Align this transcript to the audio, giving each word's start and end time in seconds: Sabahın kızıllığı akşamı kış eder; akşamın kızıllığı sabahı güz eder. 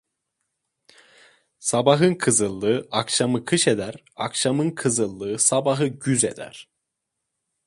Sabahın 1.59 2.15
kızıllığı 2.15 2.87
akşamı 2.91 3.45
kış 3.45 3.67
eder; 3.67 3.95
akşamın 4.15 4.71
kızıllığı 4.71 5.39
sabahı 5.39 5.87
güz 5.87 6.23
eder. 6.23 6.69